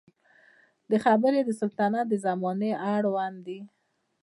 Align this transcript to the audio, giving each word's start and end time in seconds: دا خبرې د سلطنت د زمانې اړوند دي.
دا 0.89 0.97
خبرې 1.05 1.39
د 1.45 1.49
سلطنت 1.59 2.05
د 2.09 2.13
زمانې 2.25 2.71
اړوند 2.95 3.37
دي. 3.47 3.59